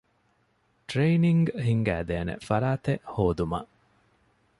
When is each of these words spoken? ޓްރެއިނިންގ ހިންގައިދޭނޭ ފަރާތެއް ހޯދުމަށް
ޓްރެއިނިންގ 0.89 1.51
ހިންގައިދޭނޭ 1.65 2.33
ފަރާތެއް 2.47 3.03
ހޯދުމަށް 3.13 3.71